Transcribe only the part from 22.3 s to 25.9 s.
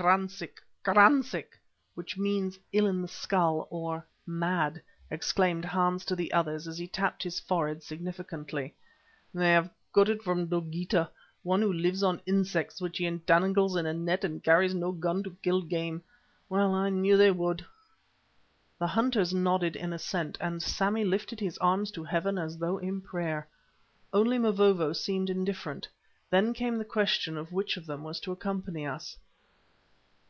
as though in prayer. Only Mavovo seemed indifferent.